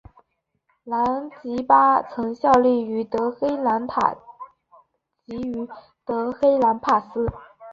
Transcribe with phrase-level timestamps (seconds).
[0.83, 4.15] 兰吉巴曾效力于德黑兰塔
[5.27, 5.69] 吉于
[6.03, 7.27] 德黑兰帕斯。